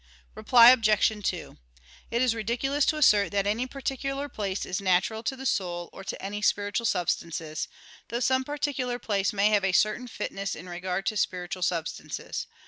[0.33, 1.23] Reply Obj.
[1.27, 1.57] 2:
[2.09, 6.03] It is ridiculous to assert that any particular place is natural to the soul or
[6.03, 7.67] to any spiritual substances,
[8.07, 12.47] though some particular place may have a certain fitness in regard to spiritual substances.